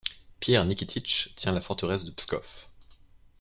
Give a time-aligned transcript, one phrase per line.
[0.39, 2.43] Pierre Nikititch tient la forteresse de Pskov.